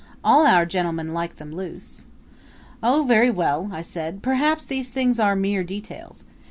"All 0.23 0.47
our 0.47 0.65
gentlemen 0.65 1.13
like 1.13 1.35
them 1.35 1.55
loose." 1.55 2.07
"Oh, 2.81 3.03
very 3.03 3.29
well," 3.29 3.69
I 3.71 3.83
said; 3.83 4.23
"perhaps 4.23 4.65
these 4.65 4.89
things 4.89 5.19
are 5.19 5.35
mere 5.35 5.63
details. 5.63 6.23